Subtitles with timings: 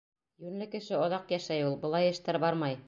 [0.45, 1.79] Йүнле кеше оҙаҡ йәшәй ул.
[1.87, 2.79] Былай эштәр бармай.